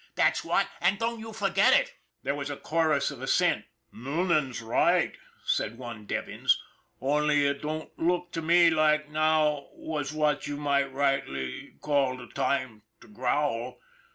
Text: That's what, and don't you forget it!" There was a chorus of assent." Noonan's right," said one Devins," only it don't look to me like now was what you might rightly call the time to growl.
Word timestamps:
That's 0.15 0.43
what, 0.43 0.67
and 0.81 0.97
don't 0.97 1.19
you 1.19 1.31
forget 1.31 1.75
it!" 1.79 1.93
There 2.23 2.33
was 2.33 2.49
a 2.49 2.57
chorus 2.57 3.11
of 3.11 3.21
assent." 3.21 3.65
Noonan's 3.91 4.59
right," 4.59 5.15
said 5.45 5.77
one 5.77 6.07
Devins," 6.07 6.59
only 7.01 7.45
it 7.45 7.61
don't 7.61 7.91
look 7.99 8.31
to 8.31 8.41
me 8.41 8.71
like 8.71 9.09
now 9.09 9.67
was 9.73 10.11
what 10.11 10.47
you 10.47 10.57
might 10.57 10.91
rightly 10.91 11.75
call 11.81 12.17
the 12.17 12.25
time 12.25 12.81
to 13.01 13.07
growl. 13.09 13.77